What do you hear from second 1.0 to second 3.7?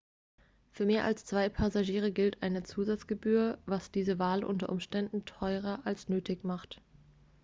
als 2 passagiere gilt eine zusatzgebühr